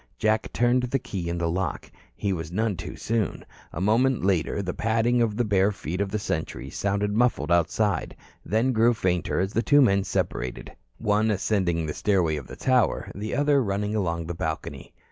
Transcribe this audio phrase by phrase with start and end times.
[0.17, 1.91] Jack turned the key in the lock.
[2.15, 3.45] He was none too soon.
[3.71, 8.15] A moment later the padding of the bare feet of the sentries sounded muffled outside,
[8.43, 13.35] then grew fainter as the men separated, one ascending the stairway of the tower, the
[13.35, 14.91] other running along the balcony.